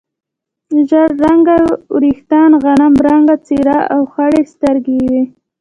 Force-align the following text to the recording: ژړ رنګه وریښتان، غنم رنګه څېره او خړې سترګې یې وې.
ژړ 0.89 1.09
رنګه 1.25 1.55
وریښتان، 1.93 2.51
غنم 2.63 2.93
رنګه 3.07 3.35
څېره 3.45 3.77
او 3.93 4.01
خړې 4.11 4.41
سترګې 4.53 4.93
یې 4.99 5.05
وې. 5.11 5.23